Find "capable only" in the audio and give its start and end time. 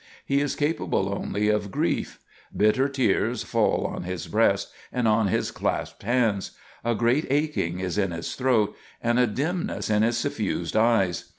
0.55-1.49